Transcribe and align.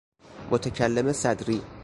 متکلم 0.51 1.11
صدری 1.11 1.61